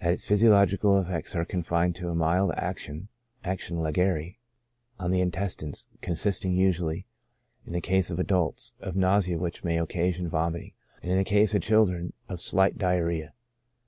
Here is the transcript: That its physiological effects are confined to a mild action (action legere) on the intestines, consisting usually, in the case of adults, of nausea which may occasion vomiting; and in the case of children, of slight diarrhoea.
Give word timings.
That 0.00 0.12
its 0.12 0.28
physiological 0.28 1.00
effects 1.00 1.34
are 1.34 1.44
confined 1.44 1.96
to 1.96 2.08
a 2.08 2.14
mild 2.14 2.52
action 2.56 3.08
(action 3.42 3.76
legere) 3.80 4.36
on 5.00 5.10
the 5.10 5.20
intestines, 5.20 5.88
consisting 6.00 6.52
usually, 6.54 7.06
in 7.66 7.72
the 7.72 7.80
case 7.80 8.08
of 8.08 8.20
adults, 8.20 8.74
of 8.78 8.94
nausea 8.94 9.36
which 9.36 9.64
may 9.64 9.80
occasion 9.80 10.28
vomiting; 10.28 10.74
and 11.02 11.10
in 11.10 11.18
the 11.18 11.24
case 11.24 11.56
of 11.56 11.62
children, 11.62 12.12
of 12.28 12.40
slight 12.40 12.78
diarrhoea. 12.78 13.34